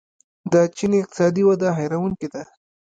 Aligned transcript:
د 0.53 0.53
چین 0.75 0.91
اقتصادي 1.01 1.43
وده 1.45 1.67
حیرانوونکې 1.77 2.27
ده. 2.33 2.43